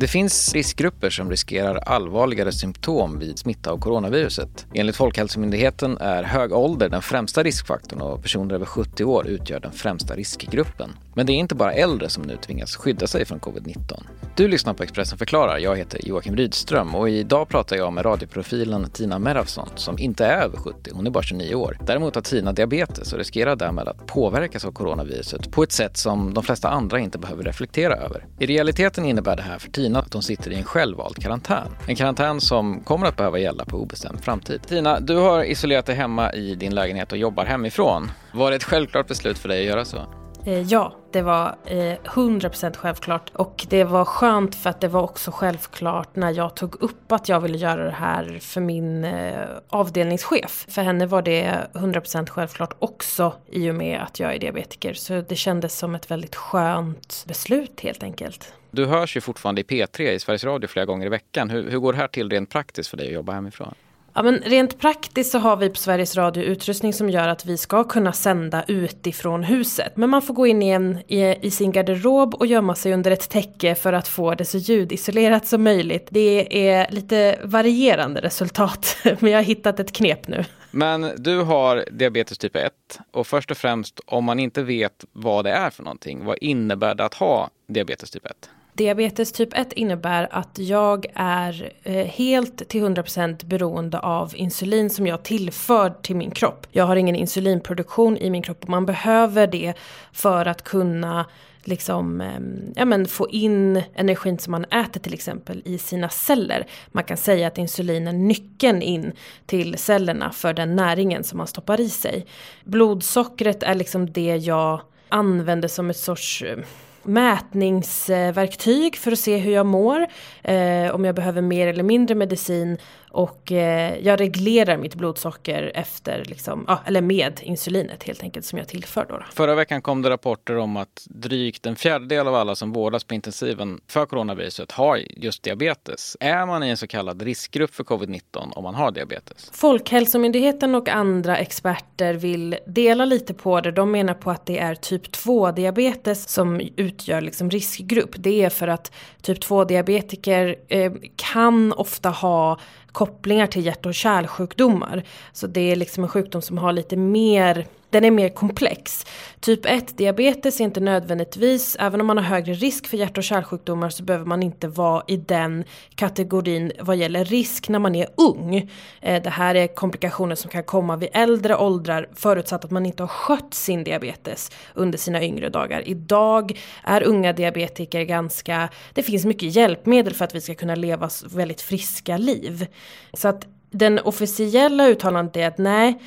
Det 0.00 0.08
finns 0.08 0.54
riskgrupper 0.54 1.10
som 1.10 1.30
riskerar 1.30 1.76
allvarligare 1.76 2.52
symptom 2.52 3.18
vid 3.18 3.38
smitta 3.38 3.70
av 3.70 3.78
coronaviruset. 3.78 4.66
Enligt 4.74 4.96
Folkhälsomyndigheten 4.96 5.98
är 5.98 6.22
hög 6.22 6.52
ålder 6.52 6.88
den 6.88 7.02
främsta 7.02 7.42
riskfaktorn 7.42 8.00
och 8.00 8.22
personer 8.22 8.54
över 8.54 8.66
70 8.66 9.04
år 9.04 9.26
utgör 9.26 9.60
den 9.60 9.72
främsta 9.72 10.14
riskgruppen. 10.14 10.90
Men 11.14 11.26
det 11.26 11.32
är 11.32 11.34
inte 11.34 11.54
bara 11.54 11.72
äldre 11.72 12.08
som 12.08 12.22
nu 12.22 12.36
tvingas 12.36 12.76
skydda 12.76 13.06
sig 13.06 13.24
från 13.24 13.40
covid-19. 13.40 14.02
Du 14.36 14.48
lyssnar 14.48 14.74
på 14.74 14.82
Expressen 14.82 15.18
förklarar. 15.18 15.58
Jag 15.58 15.76
heter 15.76 16.00
Joakim 16.08 16.36
Rydström 16.36 16.94
och 16.94 17.10
idag 17.10 17.48
pratar 17.48 17.76
jag 17.76 17.92
med 17.92 18.04
radioprofilen 18.04 18.90
Tina 18.90 19.18
Merafsson 19.18 19.68
som 19.74 19.98
inte 19.98 20.26
är 20.26 20.42
över 20.42 20.56
70, 20.56 20.90
hon 20.94 21.06
är 21.06 21.10
bara 21.10 21.22
29 21.22 21.54
år. 21.54 21.78
Däremot 21.86 22.14
har 22.14 22.22
Tina 22.22 22.52
diabetes 22.52 23.12
och 23.12 23.18
riskerar 23.18 23.56
därmed 23.56 23.88
att 23.88 24.06
påverkas 24.06 24.64
av 24.64 24.72
coronaviruset 24.72 25.50
på 25.50 25.62
ett 25.62 25.72
sätt 25.72 25.96
som 25.96 26.34
de 26.34 26.44
flesta 26.44 26.68
andra 26.68 26.98
inte 26.98 27.18
behöver 27.18 27.44
reflektera 27.44 27.94
över. 27.94 28.26
I 28.38 28.46
realiteten 28.46 29.04
innebär 29.04 29.36
det 29.36 29.42
här 29.42 29.58
för 29.58 29.70
Tina 29.70 29.98
att 29.98 30.12
hon 30.12 30.22
sitter 30.22 30.50
i 30.50 30.54
en 30.54 30.64
självvald 30.64 31.22
karantän. 31.22 31.66
En 31.86 31.96
karantän 31.96 32.40
som 32.40 32.80
kommer 32.80 33.06
att 33.06 33.16
behöva 33.16 33.38
gälla 33.38 33.64
på 33.64 33.76
obestämd 33.76 34.24
framtid. 34.24 34.62
Tina, 34.68 35.00
du 35.00 35.16
har 35.16 35.44
isolerat 35.44 35.86
dig 35.86 35.94
hemma 35.94 36.32
i 36.32 36.54
din 36.54 36.74
lägenhet 36.74 37.12
och 37.12 37.18
jobbar 37.18 37.44
hemifrån. 37.44 38.10
Var 38.32 38.50
det 38.50 38.56
ett 38.56 38.64
självklart 38.64 39.08
beslut 39.08 39.38
för 39.38 39.48
dig 39.48 39.60
att 39.60 39.66
göra 39.66 39.84
så? 39.84 40.19
Eh, 40.46 40.62
ja, 40.62 40.92
det 41.12 41.22
var 41.22 41.56
eh, 41.64 41.96
100% 42.04 42.76
självklart. 42.76 43.30
Och 43.34 43.66
det 43.68 43.84
var 43.84 44.04
skönt 44.04 44.54
för 44.54 44.70
att 44.70 44.80
det 44.80 44.88
var 44.88 45.02
också 45.02 45.30
självklart 45.30 46.16
när 46.16 46.30
jag 46.30 46.56
tog 46.56 46.82
upp 46.82 47.12
att 47.12 47.28
jag 47.28 47.40
ville 47.40 47.58
göra 47.58 47.84
det 47.84 47.90
här 47.90 48.38
för 48.40 48.60
min 48.60 49.04
eh, 49.04 49.48
avdelningschef. 49.68 50.66
För 50.68 50.82
henne 50.82 51.06
var 51.06 51.22
det 51.22 51.66
100% 51.72 52.28
självklart 52.28 52.74
också 52.78 53.32
i 53.50 53.70
och 53.70 53.74
med 53.74 54.00
att 54.00 54.20
jag 54.20 54.34
är 54.34 54.38
diabetiker. 54.38 54.94
Så 54.94 55.20
det 55.20 55.36
kändes 55.36 55.78
som 55.78 55.94
ett 55.94 56.10
väldigt 56.10 56.36
skönt 56.36 57.24
beslut 57.28 57.80
helt 57.80 58.02
enkelt. 58.02 58.52
Du 58.70 58.86
hörs 58.86 59.16
ju 59.16 59.20
fortfarande 59.20 59.60
i 59.60 59.64
P3 59.64 60.02
i 60.02 60.18
Sveriges 60.18 60.44
Radio 60.44 60.68
flera 60.68 60.86
gånger 60.86 61.06
i 61.06 61.08
veckan. 61.08 61.50
Hur, 61.50 61.70
hur 61.70 61.78
går 61.78 61.92
det 61.92 61.98
här 61.98 62.08
till 62.08 62.30
rent 62.30 62.50
praktiskt 62.50 62.90
för 62.90 62.96
dig 62.96 63.06
att 63.06 63.12
jobba 63.12 63.32
hemifrån? 63.32 63.74
Ja, 64.14 64.22
men 64.22 64.38
rent 64.38 64.78
praktiskt 64.78 65.32
så 65.32 65.38
har 65.38 65.56
vi 65.56 65.68
på 65.68 65.76
Sveriges 65.76 66.16
Radio 66.16 66.42
utrustning 66.42 66.92
som 66.92 67.10
gör 67.10 67.28
att 67.28 67.46
vi 67.46 67.56
ska 67.56 67.84
kunna 67.84 68.12
sända 68.12 68.64
utifrån 68.68 69.42
huset. 69.42 69.96
Men 69.96 70.10
man 70.10 70.22
får 70.22 70.34
gå 70.34 70.46
in 70.46 70.62
igen 70.62 70.98
i, 71.08 71.46
i 71.46 71.50
sin 71.50 71.72
garderob 71.72 72.34
och 72.34 72.46
gömma 72.46 72.74
sig 72.74 72.92
under 72.92 73.10
ett 73.10 73.30
täcke 73.30 73.74
för 73.74 73.92
att 73.92 74.08
få 74.08 74.34
det 74.34 74.44
så 74.44 74.58
ljudisolerat 74.58 75.46
som 75.46 75.62
möjligt. 75.62 76.06
Det 76.10 76.68
är 76.68 76.90
lite 76.90 77.38
varierande 77.44 78.20
resultat, 78.20 78.96
men 79.18 79.32
jag 79.32 79.38
har 79.38 79.44
hittat 79.44 79.80
ett 79.80 79.92
knep 79.92 80.28
nu. 80.28 80.44
Men 80.70 81.10
du 81.16 81.40
har 81.40 81.84
diabetes 81.90 82.38
typ 82.38 82.56
1 82.56 82.72
och 83.10 83.26
först 83.26 83.50
och 83.50 83.56
främst 83.56 84.00
om 84.06 84.24
man 84.24 84.40
inte 84.40 84.62
vet 84.62 85.04
vad 85.12 85.44
det 85.44 85.50
är 85.50 85.70
för 85.70 85.82
någonting, 85.82 86.24
vad 86.24 86.38
innebär 86.40 86.94
det 86.94 87.04
att 87.04 87.14
ha 87.14 87.50
diabetes 87.66 88.10
typ 88.10 88.26
1? 88.26 88.50
Diabetes 88.72 89.32
typ 89.32 89.58
1 89.58 89.72
innebär 89.72 90.28
att 90.30 90.58
jag 90.58 91.06
är 91.14 91.72
eh, 91.82 92.06
helt 92.06 92.68
till 92.68 92.82
100% 92.82 93.46
beroende 93.46 93.98
av 93.98 94.36
insulin 94.36 94.90
som 94.90 95.06
jag 95.06 95.22
tillför 95.22 95.90
till 96.02 96.16
min 96.16 96.30
kropp. 96.30 96.66
Jag 96.70 96.84
har 96.84 96.96
ingen 96.96 97.16
insulinproduktion 97.16 98.16
i 98.16 98.30
min 98.30 98.42
kropp 98.42 98.62
och 98.62 98.68
man 98.68 98.86
behöver 98.86 99.46
det 99.46 99.74
för 100.12 100.46
att 100.46 100.64
kunna 100.64 101.26
liksom, 101.64 102.20
ehm, 102.20 102.72
ja, 102.76 102.84
men 102.84 103.06
få 103.06 103.28
in 103.28 103.82
energin 103.94 104.38
som 104.38 104.50
man 104.50 104.64
äter 104.64 105.00
till 105.00 105.14
exempel 105.14 105.62
i 105.64 105.78
sina 105.78 106.08
celler. 106.08 106.66
Man 106.88 107.04
kan 107.04 107.16
säga 107.16 107.46
att 107.46 107.58
insulin 107.58 108.08
är 108.08 108.12
nyckeln 108.12 108.82
in 108.82 109.12
till 109.46 109.78
cellerna 109.78 110.30
för 110.30 110.52
den 110.52 110.76
näringen 110.76 111.24
som 111.24 111.38
man 111.38 111.46
stoppar 111.46 111.80
i 111.80 111.88
sig. 111.88 112.26
Blodsockret 112.64 113.62
är 113.62 113.74
liksom 113.74 114.12
det 114.12 114.36
jag 114.36 114.80
använder 115.08 115.68
som 115.68 115.90
ett 115.90 115.96
sorts 115.96 116.42
eh, 116.42 116.58
mätningsverktyg 117.02 118.96
för 118.96 119.12
att 119.12 119.18
se 119.18 119.36
hur 119.36 119.52
jag 119.52 119.66
mår. 119.66 120.06
Eh, 120.42 120.94
om 120.94 121.04
jag 121.04 121.14
behöver 121.14 121.42
mer 121.42 121.66
eller 121.66 121.82
mindre 121.82 122.14
medicin 122.14 122.78
och 123.10 123.52
eh, 123.52 123.98
jag 123.98 124.20
reglerar 124.20 124.76
mitt 124.76 124.94
blodsocker 124.94 125.72
efter, 125.74 126.24
liksom, 126.24 126.64
ah, 126.68 126.78
eller 126.86 127.00
med 127.00 127.40
insulinet 127.42 128.02
helt 128.02 128.22
enkelt 128.22 128.46
som 128.46 128.58
jag 128.58 128.68
tillför. 128.68 129.06
Då, 129.08 129.16
då. 129.16 129.24
Förra 129.32 129.54
veckan 129.54 129.82
kom 129.82 130.02
det 130.02 130.10
rapporter 130.10 130.56
om 130.56 130.76
att 130.76 131.06
drygt 131.10 131.66
en 131.66 131.76
fjärdedel 131.76 132.28
av 132.28 132.34
alla 132.34 132.54
som 132.54 132.72
vårdas 132.72 133.04
på 133.04 133.14
intensiven 133.14 133.80
för 133.88 134.06
coronaviruset 134.06 134.72
har 134.72 135.00
just 135.16 135.42
diabetes. 135.42 136.16
Är 136.20 136.46
man 136.46 136.62
i 136.62 136.68
en 136.68 136.76
så 136.76 136.86
kallad 136.86 137.22
riskgrupp 137.22 137.74
för 137.74 137.84
covid-19 137.84 138.52
om 138.52 138.62
man 138.62 138.74
har 138.74 138.90
diabetes? 138.90 139.50
Folkhälsomyndigheten 139.52 140.74
och 140.74 140.88
andra 140.88 141.36
experter 141.36 142.14
vill 142.14 142.56
dela 142.66 143.04
lite 143.04 143.34
på 143.34 143.60
det. 143.60 143.72
De 143.72 143.90
menar 143.90 144.14
på 144.14 144.30
att 144.30 144.46
det 144.46 144.58
är 144.58 144.74
typ 144.74 145.12
2 145.12 145.50
diabetes 145.50 146.28
som 146.28 146.60
utgör 146.76 147.20
liksom 147.20 147.50
riskgrupp. 147.50 148.14
Det 148.16 148.42
är 148.42 148.50
för 148.50 148.68
att 148.68 148.92
typ 149.22 149.40
2 149.40 149.64
diabetiker 149.64 150.56
eh, 150.68 150.92
kan 151.16 151.72
ofta 151.72 152.08
ha 152.08 152.58
kopplingar 152.92 153.46
till 153.46 153.66
hjärt 153.66 153.86
och 153.86 153.94
kärlsjukdomar. 153.94 155.02
Så 155.32 155.46
det 155.46 155.60
är 155.60 155.76
liksom 155.76 156.04
en 156.04 156.08
sjukdom 156.08 156.42
som 156.42 156.58
har 156.58 156.72
lite 156.72 156.96
mer 156.96 157.66
den 157.90 158.04
är 158.04 158.10
mer 158.10 158.28
komplex. 158.28 159.06
Typ 159.40 159.66
1 159.66 159.98
diabetes 159.98 160.60
är 160.60 160.64
inte 160.64 160.80
nödvändigtvis, 160.80 161.76
även 161.80 162.00
om 162.00 162.06
man 162.06 162.16
har 162.16 162.24
högre 162.24 162.54
risk 162.54 162.86
för 162.86 162.96
hjärt 162.96 163.18
och 163.18 163.24
kärlsjukdomar 163.24 163.88
så 163.88 164.02
behöver 164.02 164.26
man 164.26 164.42
inte 164.42 164.68
vara 164.68 165.02
i 165.06 165.16
den 165.16 165.64
kategorin 165.94 166.72
vad 166.80 166.96
gäller 166.96 167.24
risk 167.24 167.68
när 167.68 167.78
man 167.78 167.94
är 167.94 168.08
ung. 168.16 168.70
Eh, 169.00 169.22
det 169.22 169.30
här 169.30 169.54
är 169.54 169.66
komplikationer 169.66 170.34
som 170.34 170.50
kan 170.50 170.64
komma 170.64 170.96
vid 170.96 171.08
äldre 171.12 171.56
åldrar 171.56 172.08
förutsatt 172.14 172.64
att 172.64 172.70
man 172.70 172.86
inte 172.86 173.02
har 173.02 173.08
skött 173.08 173.54
sin 173.54 173.84
diabetes 173.84 174.50
under 174.74 174.98
sina 174.98 175.22
yngre 175.22 175.48
dagar. 175.48 175.88
Idag 175.88 176.58
är 176.84 177.02
unga 177.02 177.32
diabetiker 177.32 178.02
ganska, 178.02 178.68
det 178.94 179.02
finns 179.02 179.24
mycket 179.24 179.56
hjälpmedel 179.56 180.14
för 180.14 180.24
att 180.24 180.34
vi 180.34 180.40
ska 180.40 180.54
kunna 180.54 180.74
leva 180.74 181.10
väldigt 181.30 181.60
friska 181.60 182.16
liv. 182.16 182.66
Så 183.12 183.28
att 183.28 183.46
den 183.70 183.98
officiella 183.98 184.88
uttalandet 184.88 185.36
är 185.36 185.46
att 185.46 185.58
nej, 185.58 185.98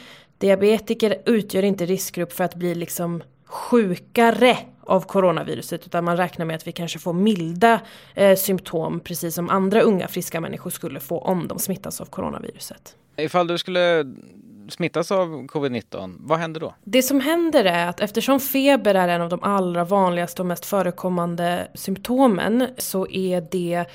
diabetiker 0.44 1.22
utgör 1.26 1.64
inte 1.64 1.86
riskgrupp 1.86 2.34
för 2.34 2.44
att 2.44 2.56
bli 2.56 2.76
liksom 2.76 3.24
sjukare 3.46 4.58
av 4.82 5.02
coronaviruset 5.02 5.86
utan 5.86 6.04
man 6.04 6.18
räknar 6.18 6.46
med 6.46 6.56
att 6.56 6.68
vi 6.68 6.72
kanske 6.72 7.00
får 7.00 7.14
milda 7.14 7.82
eh, 8.16 8.36
symptom 8.36 9.00
precis 9.00 9.36
som 9.36 9.50
andra 9.50 9.82
unga 9.82 10.08
friska 10.08 10.42
människor 10.42 10.70
skulle 10.70 11.00
få 11.00 11.20
om 11.20 11.48
de 11.48 11.60
smittas 11.60 12.02
av 12.02 12.06
coronaviruset. 12.06 12.96
Ifall 13.18 13.48
du 13.48 13.58
skulle 13.58 14.14
smittas 14.70 15.12
av 15.12 15.28
covid-19, 15.28 16.16
vad 16.20 16.40
händer 16.40 16.60
då? 16.60 16.76
Det 16.84 17.04
som 17.04 17.22
händer 17.22 17.66
är 17.66 17.88
att 17.88 18.00
eftersom 18.00 18.40
feber 18.40 18.96
är 18.96 19.08
en 19.08 19.22
av 19.22 19.30
de 19.30 19.44
allra 19.44 19.84
vanligaste 19.84 20.42
och 20.42 20.46
mest 20.46 20.66
förekommande 20.66 21.68
symptomen 21.74 22.68
så 22.78 23.08
är 23.08 23.48
det 23.52 23.86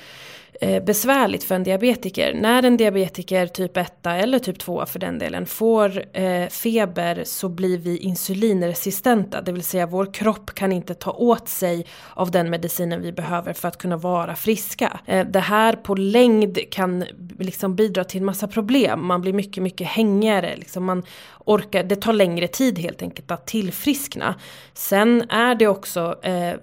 Eh, 0.61 0.83
besvärligt 0.83 1.43
för 1.43 1.55
en 1.55 1.63
diabetiker. 1.63 2.33
När 2.33 2.63
en 2.63 2.77
diabetiker 2.77 3.47
typ 3.47 3.77
1 3.77 4.05
eller 4.05 4.39
typ 4.39 4.59
2 4.59 4.85
för 4.85 4.99
den 4.99 5.19
delen 5.19 5.45
får 5.45 6.17
eh, 6.17 6.47
feber 6.47 7.23
så 7.25 7.49
blir 7.49 7.77
vi 7.77 7.97
insulinresistenta. 7.97 9.41
Det 9.41 9.51
vill 9.51 9.63
säga 9.63 9.85
vår 9.85 10.13
kropp 10.13 10.51
kan 10.53 10.71
inte 10.71 10.93
ta 10.93 11.11
åt 11.11 11.49
sig 11.49 11.85
av 12.13 12.31
den 12.31 12.49
medicinen 12.49 13.01
vi 13.01 13.11
behöver 13.11 13.53
för 13.53 13.67
att 13.67 13.77
kunna 13.77 13.97
vara 13.97 14.35
friska. 14.35 14.99
Eh, 15.05 15.27
det 15.27 15.39
här 15.39 15.73
på 15.73 15.95
längd 15.95 16.57
kan 16.71 17.05
liksom 17.39 17.75
bidra 17.75 18.03
till 18.03 18.19
en 18.19 18.25
massa 18.25 18.47
problem. 18.47 19.05
Man 19.05 19.21
blir 19.21 19.33
mycket, 19.33 19.63
mycket 19.63 19.87
hängigare. 19.87 20.55
Liksom 20.55 20.85
man 20.85 21.03
orkar, 21.45 21.83
det 21.83 21.95
tar 21.95 22.13
längre 22.13 22.47
tid 22.47 22.79
helt 22.79 23.01
enkelt 23.01 23.31
att 23.31 23.47
tillfriskna. 23.47 24.35
Sen 24.73 25.29
är 25.29 25.55
det 25.55 25.67
också 25.67 26.19
eh, 26.23 26.53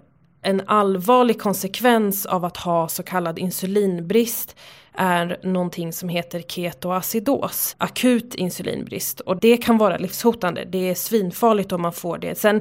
en 0.47 0.63
allvarlig 0.67 1.41
konsekvens 1.41 2.27
av 2.27 2.45
att 2.45 2.57
ha 2.57 2.89
så 2.89 3.03
kallad 3.03 3.39
insulinbrist 3.39 4.57
är 4.93 5.39
någonting 5.43 5.93
som 5.93 6.09
heter 6.09 6.41
ketoacidos, 6.41 7.75
akut 7.79 8.35
insulinbrist. 8.35 9.21
Och 9.21 9.41
det 9.41 9.57
kan 9.57 9.79
vara 9.79 9.97
livshotande, 9.97 10.65
det 10.65 10.91
är 10.91 10.95
svinfarligt 10.95 11.73
om 11.73 11.83
man 11.83 11.93
får 11.93 12.19
det. 12.19 12.39
Sen 12.39 12.61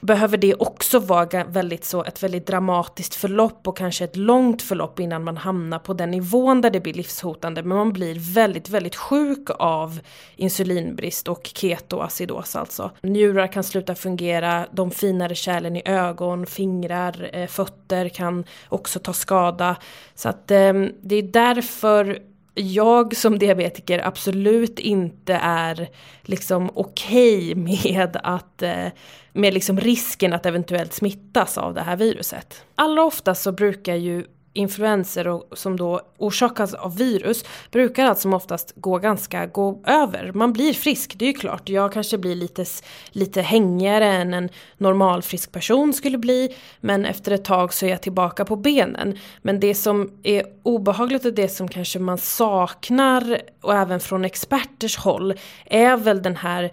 behöver 0.00 0.36
det 0.36 0.54
också 0.54 0.98
vara 0.98 1.44
väldigt 1.44 1.84
så, 1.84 2.04
ett 2.04 2.22
väldigt 2.22 2.46
dramatiskt 2.46 3.14
förlopp 3.14 3.68
och 3.68 3.76
kanske 3.76 4.04
ett 4.04 4.16
långt 4.16 4.62
förlopp 4.62 5.00
innan 5.00 5.24
man 5.24 5.36
hamnar 5.36 5.78
på 5.78 5.94
den 5.94 6.10
nivån 6.10 6.60
där 6.60 6.70
det 6.70 6.80
blir 6.80 6.94
livshotande. 6.94 7.62
Men 7.62 7.76
man 7.76 7.92
blir 7.92 8.34
väldigt, 8.34 8.68
väldigt 8.68 8.96
sjuk 8.96 9.48
av 9.58 10.00
insulinbrist 10.36 11.28
och 11.28 11.50
ketoacidos 11.54 12.56
alltså. 12.56 12.90
Njurar 13.02 13.46
kan 13.46 13.64
sluta 13.64 13.94
fungera, 13.94 14.66
de 14.72 14.90
finare 14.90 15.34
kärlen 15.34 15.76
i 15.76 15.82
ögon, 15.84 16.46
fingrar, 16.46 17.30
eh, 17.32 17.46
fötter 17.46 18.08
kan 18.08 18.44
också 18.68 18.98
ta 18.98 19.12
skada. 19.12 19.76
Så 20.14 20.28
att 20.28 20.50
eh, 20.50 20.72
det 21.02 21.16
är 21.16 21.22
därför 21.22 22.29
jag 22.60 23.16
som 23.16 23.38
diabetiker 23.38 24.06
absolut 24.06 24.78
inte 24.78 25.34
är 25.42 25.88
liksom 26.22 26.70
okej 26.74 27.52
okay 27.52 27.54
med 27.54 28.16
att 28.22 28.62
eh, 28.62 28.86
med 29.32 29.54
liksom 29.54 29.80
risken 29.80 30.32
att 30.32 30.46
eventuellt 30.46 30.92
smittas 30.92 31.58
av 31.58 31.74
det 31.74 31.80
här 31.82 31.96
viruset. 31.96 32.64
Allra 32.74 33.04
oftast 33.04 33.42
så 33.42 33.52
brukar 33.52 33.94
ju 33.94 34.24
influenser 34.52 35.28
och, 35.28 35.48
som 35.52 35.76
då 35.76 36.00
orsakas 36.18 36.74
av 36.74 36.96
virus 36.96 37.44
brukar 37.70 38.04
allt 38.04 38.18
som 38.18 38.34
oftast 38.34 38.72
gå 38.76 38.98
ganska 38.98 39.46
gå 39.46 39.82
över. 39.86 40.32
Man 40.34 40.52
blir 40.52 40.72
frisk, 40.72 41.14
det 41.18 41.24
är 41.24 41.26
ju 41.26 41.34
klart. 41.34 41.68
Jag 41.68 41.92
kanske 41.92 42.18
blir 42.18 42.34
lite, 42.34 42.64
lite 43.10 43.42
hängigare 43.42 44.06
än 44.06 44.34
en 44.34 44.48
normal 44.78 45.22
frisk 45.22 45.52
person 45.52 45.92
skulle 45.92 46.18
bli. 46.18 46.56
Men 46.80 47.04
efter 47.04 47.32
ett 47.32 47.44
tag 47.44 47.72
så 47.74 47.86
är 47.86 47.90
jag 47.90 48.02
tillbaka 48.02 48.44
på 48.44 48.56
benen. 48.56 49.18
Men 49.42 49.60
det 49.60 49.74
som 49.74 50.10
är 50.22 50.44
obehagligt 50.62 51.24
och 51.24 51.34
det 51.34 51.48
som 51.48 51.68
kanske 51.68 51.98
man 51.98 52.18
saknar 52.18 53.40
och 53.60 53.74
även 53.74 54.00
från 54.00 54.24
experters 54.24 54.96
håll 54.96 55.34
är 55.64 55.96
väl 55.96 56.22
den 56.22 56.36
här 56.36 56.70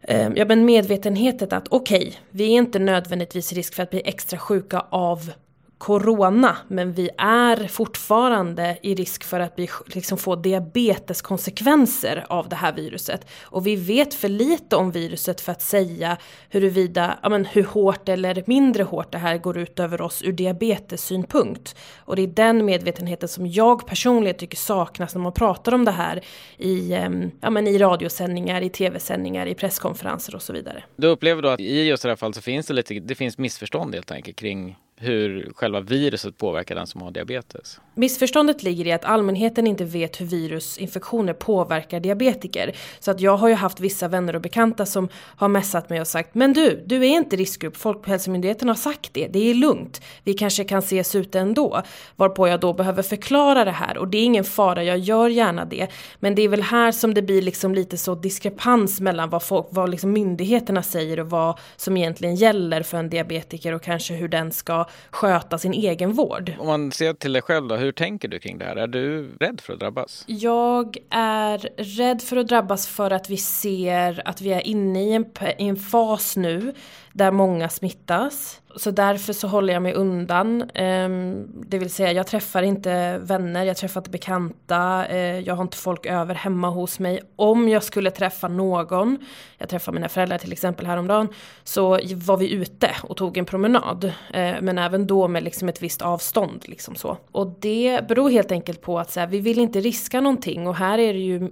eh, 0.00 0.28
ja, 0.34 0.44
men 0.44 0.64
medvetenheten 0.64 1.48
att 1.50 1.68
okej, 1.68 1.98
okay, 1.98 2.12
vi 2.30 2.44
är 2.44 2.58
inte 2.58 2.78
nödvändigtvis 2.78 3.52
risk 3.52 3.74
för 3.74 3.82
att 3.82 3.90
bli 3.90 4.02
extra 4.04 4.38
sjuka 4.38 4.84
av 4.90 5.30
corona 5.78 6.56
men 6.68 6.92
vi 6.92 7.10
är 7.18 7.68
fortfarande 7.68 8.78
i 8.82 8.94
risk 8.94 9.24
för 9.24 9.40
att 9.40 9.52
vi 9.56 9.68
liksom 9.86 10.18
får 10.18 10.36
diabeteskonsekvenser 10.36 12.26
av 12.28 12.48
det 12.48 12.56
här 12.56 12.72
viruset. 12.72 13.26
Och 13.42 13.66
vi 13.66 13.76
vet 13.76 14.14
för 14.14 14.28
lite 14.28 14.76
om 14.76 14.90
viruset 14.90 15.40
för 15.40 15.52
att 15.52 15.62
säga 15.62 16.16
huruvida, 16.48 17.18
ja, 17.22 17.28
men 17.28 17.44
hur 17.44 17.64
hårt 17.64 18.08
eller 18.08 18.42
mindre 18.46 18.82
hårt 18.82 19.12
det 19.12 19.18
här 19.18 19.38
går 19.38 19.58
ut 19.58 19.80
över 19.80 20.00
oss 20.00 20.22
ur 20.22 20.32
diabetessynpunkt. 20.32 21.76
Och 21.98 22.16
det 22.16 22.22
är 22.22 22.26
den 22.26 22.64
medvetenheten 22.64 23.28
som 23.28 23.46
jag 23.46 23.86
personligen 23.86 24.36
tycker 24.36 24.56
saknas 24.56 25.14
när 25.14 25.22
man 25.22 25.32
pratar 25.32 25.74
om 25.74 25.84
det 25.84 25.90
här 25.90 26.20
i, 26.56 26.94
ehm, 26.94 27.30
ja, 27.40 27.50
men 27.50 27.66
i 27.66 27.78
radiosändningar, 27.78 28.62
i 28.62 28.68
tv-sändningar, 28.68 29.46
i 29.46 29.54
presskonferenser 29.54 30.34
och 30.34 30.42
så 30.42 30.52
vidare. 30.52 30.84
Du 30.96 31.06
upplever 31.06 31.42
då 31.42 31.48
att 31.48 31.60
i 31.60 31.82
just 31.82 32.02
det 32.02 32.08
här 32.08 32.16
fallet 32.16 32.36
så 32.36 32.42
finns 32.42 32.66
det 32.66 32.74
lite, 32.74 32.94
det 32.94 33.14
finns 33.14 33.38
missförstånd 33.38 33.94
helt 33.94 34.10
enkelt 34.10 34.36
kring 34.36 34.76
hur 35.00 35.52
själva 35.54 35.80
viruset 35.80 36.38
påverkar 36.38 36.74
den 36.74 36.86
som 36.86 37.02
har 37.02 37.10
diabetes. 37.10 37.80
Missförståndet 37.94 38.62
ligger 38.62 38.86
i 38.86 38.92
att 38.92 39.04
allmänheten 39.04 39.66
inte 39.66 39.84
vet 39.84 40.20
hur 40.20 40.26
virusinfektioner 40.26 41.32
påverkar 41.32 42.00
diabetiker. 42.00 42.72
Så 43.00 43.10
att 43.10 43.20
jag 43.20 43.36
har 43.36 43.48
ju 43.48 43.54
haft 43.54 43.80
vissa 43.80 44.08
vänner 44.08 44.34
och 44.36 44.42
bekanta 44.42 44.86
som 44.86 45.08
har 45.14 45.48
messat 45.48 45.90
mig 45.90 46.00
och 46.00 46.06
sagt 46.06 46.34
Men 46.34 46.52
du, 46.52 46.84
du 46.86 46.96
är 46.96 47.10
inte 47.10 47.36
riskgrupp, 47.36 47.76
Folkhälsomyndigheten 47.76 48.68
har 48.68 48.74
sagt 48.74 49.14
det, 49.14 49.26
det 49.26 49.50
är 49.50 49.54
lugnt. 49.54 50.02
Vi 50.24 50.34
kanske 50.34 50.64
kan 50.64 50.78
ses 50.78 51.14
ute 51.14 51.40
ändå. 51.40 51.82
Varpå 52.16 52.48
jag 52.48 52.60
då 52.60 52.72
behöver 52.72 53.02
förklara 53.02 53.64
det 53.64 53.70
här 53.70 53.98
och 53.98 54.08
det 54.08 54.18
är 54.18 54.24
ingen 54.24 54.44
fara, 54.44 54.84
jag 54.84 54.98
gör 54.98 55.28
gärna 55.28 55.64
det. 55.64 55.86
Men 56.20 56.34
det 56.34 56.42
är 56.42 56.48
väl 56.48 56.62
här 56.62 56.92
som 56.92 57.14
det 57.14 57.22
blir 57.22 57.42
liksom 57.42 57.74
lite 57.74 57.96
så 57.96 58.14
diskrepans 58.14 59.00
mellan 59.00 59.30
vad, 59.30 59.42
folk, 59.42 59.66
vad 59.70 59.90
liksom 59.90 60.12
myndigheterna 60.12 60.82
säger 60.82 61.20
och 61.20 61.30
vad 61.30 61.58
som 61.76 61.96
egentligen 61.96 62.34
gäller 62.34 62.82
för 62.82 62.98
en 62.98 63.10
diabetiker 63.10 63.74
och 63.74 63.82
kanske 63.82 64.14
hur 64.14 64.28
den 64.28 64.52
ska 64.52 64.87
sköta 65.10 65.58
sin 65.58 65.72
egen 65.72 66.12
vård. 66.12 66.52
Om 66.58 66.66
man 66.66 66.92
ser 66.92 67.12
till 67.12 67.32
dig 67.32 67.42
själv 67.42 67.68
då, 67.68 67.76
hur 67.76 67.92
tänker 67.92 68.28
du 68.28 68.38
kring 68.38 68.58
det 68.58 68.64
här? 68.64 68.76
Är 68.76 68.86
du 68.86 69.30
rädd 69.40 69.60
för 69.60 69.72
att 69.72 69.80
drabbas? 69.80 70.24
Jag 70.26 70.96
är 71.10 71.58
rädd 71.76 72.22
för 72.22 72.36
att 72.36 72.48
drabbas 72.48 72.86
för 72.86 73.10
att 73.10 73.30
vi 73.30 73.36
ser 73.36 74.22
att 74.24 74.40
vi 74.40 74.52
är 74.52 74.66
inne 74.66 75.02
i 75.02 75.12
en, 75.12 75.24
i 75.58 75.68
en 75.68 75.76
fas 75.76 76.36
nu 76.36 76.74
där 77.18 77.30
många 77.30 77.68
smittas. 77.68 78.60
Så 78.76 78.90
därför 78.90 79.32
så 79.32 79.48
håller 79.48 79.72
jag 79.72 79.82
mig 79.82 79.94
undan. 79.94 80.70
Ehm, 80.74 81.46
det 81.66 81.78
vill 81.78 81.90
säga 81.90 82.12
jag 82.12 82.26
träffar 82.26 82.62
inte 82.62 83.18
vänner, 83.18 83.64
jag 83.64 83.76
träffar 83.76 84.00
inte 84.00 84.10
bekanta, 84.10 85.06
eh, 85.06 85.40
jag 85.40 85.54
har 85.54 85.62
inte 85.62 85.76
folk 85.76 86.06
över 86.06 86.34
hemma 86.34 86.70
hos 86.70 86.98
mig. 86.98 87.20
Om 87.36 87.68
jag 87.68 87.82
skulle 87.82 88.10
träffa 88.10 88.48
någon, 88.48 89.18
jag 89.58 89.68
träffade 89.68 89.94
mina 89.94 90.08
föräldrar 90.08 90.38
till 90.38 90.52
exempel 90.52 90.86
häromdagen, 90.86 91.28
så 91.64 91.88
var 92.14 92.36
vi 92.36 92.52
ute 92.52 92.90
och 93.02 93.16
tog 93.16 93.36
en 93.36 93.44
promenad. 93.44 94.04
Eh, 94.04 94.54
men 94.60 94.78
även 94.78 95.06
då 95.06 95.28
med 95.28 95.42
liksom 95.42 95.68
ett 95.68 95.82
visst 95.82 96.02
avstånd. 96.02 96.64
Liksom 96.66 96.94
så. 96.94 97.16
Och 97.32 97.46
det 97.60 98.08
beror 98.08 98.30
helt 98.30 98.52
enkelt 98.52 98.82
på 98.82 98.98
att 98.98 99.10
så 99.10 99.20
här, 99.20 99.26
vi 99.26 99.40
vill 99.40 99.58
inte 99.58 99.80
riska 99.80 100.20
någonting 100.20 100.66
och 100.66 100.76
här 100.76 100.98
är 100.98 101.12
det 101.12 101.20
ju 101.20 101.50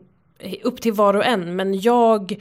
upp 0.63 0.81
till 0.81 0.93
var 0.93 1.15
och 1.15 1.27
en. 1.27 1.57
Men 1.57 1.81
jag 1.81 2.37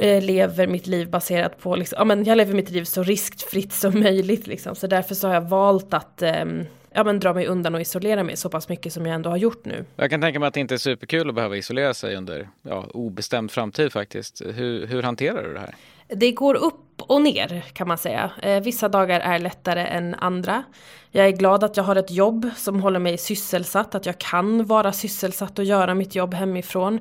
lever 0.00 0.66
mitt 0.66 0.86
liv 0.86 1.10
baserat 1.10 1.58
på, 1.58 1.76
liksom, 1.76 1.96
ja 1.98 2.04
men 2.04 2.24
jag 2.24 2.36
lever 2.36 2.54
mitt 2.54 2.70
liv 2.70 2.84
så 2.84 3.02
riskfritt 3.02 3.72
som 3.72 4.00
möjligt 4.00 4.46
liksom. 4.46 4.74
Så 4.74 4.86
därför 4.86 5.14
så 5.14 5.26
har 5.26 5.34
jag 5.34 5.48
valt 5.48 5.94
att 5.94 6.22
eh, 6.22 6.44
ja, 6.92 7.04
men 7.04 7.20
dra 7.20 7.34
mig 7.34 7.46
undan 7.46 7.74
och 7.74 7.80
isolera 7.80 8.24
mig 8.24 8.36
så 8.36 8.48
pass 8.48 8.68
mycket 8.68 8.92
som 8.92 9.06
jag 9.06 9.14
ändå 9.14 9.30
har 9.30 9.36
gjort 9.36 9.64
nu. 9.64 9.84
Jag 9.96 10.10
kan 10.10 10.20
tänka 10.20 10.40
mig 10.40 10.46
att 10.46 10.54
det 10.54 10.60
inte 10.60 10.74
är 10.74 10.78
superkul 10.78 11.28
att 11.28 11.34
behöva 11.34 11.56
isolera 11.56 11.94
sig 11.94 12.16
under 12.16 12.48
ja, 12.62 12.86
obestämd 12.94 13.50
framtid 13.50 13.92
faktiskt. 13.92 14.42
Hur, 14.54 14.86
hur 14.86 15.02
hanterar 15.02 15.42
du 15.42 15.52
det 15.52 15.60
här? 15.60 15.74
Det 16.08 16.32
går 16.32 16.54
upp 16.54 16.91
och 17.02 17.22
ner 17.22 17.64
kan 17.72 17.88
man 17.88 17.98
säga. 17.98 18.30
Eh, 18.42 18.62
vissa 18.62 18.88
dagar 18.88 19.20
är 19.20 19.38
lättare 19.38 19.80
än 19.80 20.14
andra. 20.14 20.62
Jag 21.10 21.26
är 21.26 21.30
glad 21.30 21.64
att 21.64 21.76
jag 21.76 21.84
har 21.84 21.96
ett 21.96 22.10
jobb 22.10 22.50
som 22.56 22.80
håller 22.80 22.98
mig 22.98 23.18
sysselsatt, 23.18 23.94
att 23.94 24.06
jag 24.06 24.18
kan 24.18 24.64
vara 24.64 24.92
sysselsatt 24.92 25.58
och 25.58 25.64
göra 25.64 25.94
mitt 25.94 26.14
jobb 26.14 26.34
hemifrån. 26.34 27.00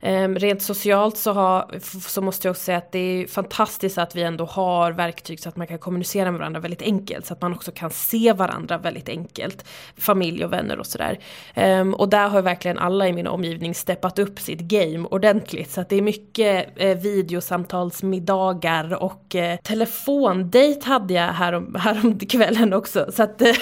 Ehm, 0.00 0.38
rent 0.38 0.62
socialt 0.62 1.16
så, 1.16 1.32
har, 1.32 1.78
så 2.08 2.22
måste 2.22 2.48
jag 2.48 2.52
också 2.52 2.62
säga 2.62 2.78
att 2.78 2.92
det 2.92 2.98
är 2.98 3.26
fantastiskt 3.26 3.98
att 3.98 4.16
vi 4.16 4.22
ändå 4.22 4.44
har 4.44 4.92
verktyg 4.92 5.40
så 5.40 5.48
att 5.48 5.56
man 5.56 5.66
kan 5.66 5.78
kommunicera 5.78 6.30
med 6.30 6.38
varandra 6.38 6.60
väldigt 6.60 6.82
enkelt. 6.82 7.26
Så 7.26 7.32
att 7.32 7.42
man 7.42 7.52
också 7.52 7.72
kan 7.72 7.90
se 7.90 8.32
varandra 8.32 8.78
väldigt 8.78 9.08
enkelt. 9.08 9.64
Familj 9.96 10.44
och 10.44 10.52
vänner 10.52 10.78
och 10.78 10.86
sådär. 10.86 11.18
Ehm, 11.54 11.94
och 11.94 12.08
där 12.08 12.28
har 12.28 12.42
verkligen 12.42 12.78
alla 12.78 13.08
i 13.08 13.12
min 13.12 13.26
omgivning 13.26 13.74
steppat 13.74 14.18
upp 14.18 14.38
sitt 14.38 14.60
game 14.60 15.08
ordentligt. 15.10 15.70
Så 15.70 15.80
att 15.80 15.88
det 15.88 15.96
är 15.96 16.02
mycket 16.02 16.68
eh, 16.76 16.98
videosamtalsmiddagar 16.98 19.02
och 19.02 19.35
eh, 19.38 19.56
telefondejt 19.56 20.84
hade 20.84 21.14
jag 21.14 21.32
härom, 21.32 21.74
härom 21.78 22.18
kvällen 22.18 22.72
också. 22.72 23.12
Så 23.12 23.22
att 23.22 23.42
eh, 23.42 23.54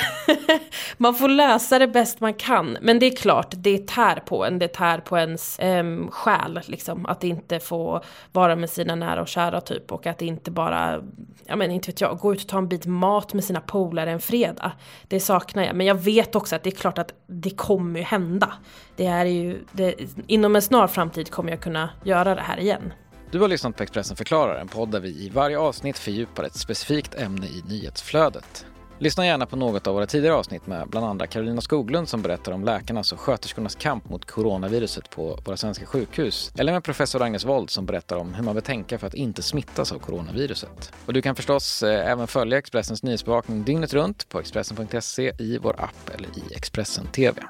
man 0.97 1.15
får 1.15 1.29
lösa 1.29 1.79
det 1.79 1.88
bäst 1.88 2.21
man 2.21 2.35
kan. 2.35 2.79
Men 2.81 2.99
det 2.99 3.06
är 3.06 3.17
klart, 3.17 3.55
det 3.56 3.87
tär 3.87 4.17
på 4.17 4.44
en. 4.44 4.59
Det 4.59 4.69
tär 4.69 4.99
på 4.99 5.19
ens 5.19 5.59
um, 5.62 6.11
själ. 6.11 6.61
Liksom. 6.65 7.06
Att 7.06 7.25
inte 7.25 7.61
få 7.61 8.03
vara 8.32 8.56
med 8.56 8.71
sina 8.71 8.94
nära 8.94 9.21
och 9.21 9.29
kära 9.29 9.61
typ. 9.61 9.93
Och 9.93 10.06
att 10.06 10.23
inte 10.23 10.50
bara, 10.50 11.03
ja 11.47 11.56
men 11.56 11.71
inte 11.71 11.88
vet 11.88 12.00
jag, 12.00 12.19
gå 12.19 12.32
ut 12.32 12.43
och 12.43 12.49
ta 12.49 12.59
en 12.59 12.69
bit 12.69 12.87
mat 12.87 13.35
med 13.35 13.44
sina 13.44 13.61
polare 13.61 14.11
en 14.11 14.21
fredag. 14.21 14.73
Det 15.09 15.21
saknar 15.21 15.65
jag. 15.65 15.76
Men 15.76 15.87
jag 15.87 15.94
vet 15.94 16.35
också 16.35 16.56
att 16.56 16.62
det 16.62 16.71
är 16.71 16.76
klart 16.76 16.99
att 16.99 17.15
det 17.26 17.50
kommer 17.50 18.00
ju 18.00 18.05
hända. 18.05 18.53
Det 18.97 19.06
är 19.06 19.25
ju, 19.25 19.65
det, 19.73 19.94
inom 20.26 20.56
en 20.56 20.62
snar 20.62 20.87
framtid 20.87 21.31
kommer 21.31 21.50
jag 21.50 21.61
kunna 21.61 21.91
göra 22.05 22.35
det 22.35 22.41
här 22.41 22.61
igen. 22.61 22.93
Du 23.34 23.40
har 23.40 23.48
lyssnat 23.48 23.76
på 23.76 23.82
Expressen 23.82 24.16
förklarar, 24.16 24.60
en 24.60 24.69
podd 24.69 24.90
där 24.90 25.00
vi 25.00 25.08
i 25.08 25.28
varje 25.28 25.58
avsnitt 25.58 25.98
fördjupar 25.98 26.44
ett 26.44 26.56
specifikt 26.56 27.14
ämne 27.14 27.46
i 27.46 27.62
nyhetsflödet. 27.69 28.66
Lyssna 28.98 29.26
gärna 29.26 29.46
på 29.46 29.56
något 29.56 29.86
av 29.86 29.94
våra 29.94 30.06
tidigare 30.06 30.34
avsnitt 30.34 30.66
med 30.66 30.88
bland 30.88 31.06
andra 31.06 31.26
Karolina 31.26 31.60
Skoglund 31.60 32.08
som 32.08 32.22
berättar 32.22 32.52
om 32.52 32.64
läkarnas 32.64 33.12
och 33.12 33.20
sköterskornas 33.20 33.75
kamp 33.75 34.08
mot 34.08 34.25
coronaviruset 34.25 35.10
på 35.10 35.38
våra 35.44 35.56
svenska 35.56 35.86
sjukhus. 35.86 36.52
Eller 36.58 36.72
med 36.72 36.84
professor 36.84 37.22
Agnes 37.22 37.44
Wold 37.44 37.70
som 37.70 37.86
berättar 37.86 38.16
om 38.16 38.34
hur 38.34 38.44
man 38.44 38.54
bör 38.54 38.62
tänka 38.62 38.98
för 38.98 39.06
att 39.06 39.14
inte 39.14 39.42
smittas 39.42 39.92
av 39.92 39.98
coronaviruset. 39.98 40.92
Och 41.06 41.12
du 41.12 41.22
kan 41.22 41.37
förstås 41.37 41.82
eh, 41.82 42.10
även 42.10 42.26
följa 42.26 42.58
Expressens 42.58 43.02
nyhetsbevakning 43.02 43.64
dygnet 43.64 43.94
runt 43.94 44.28
på 44.28 44.40
Expressen.se, 44.40 45.32
i 45.38 45.58
vår 45.58 45.80
app 45.80 46.10
eller 46.14 46.28
i 46.28 46.54
Expressen 46.54 47.06
TV. 47.06 47.42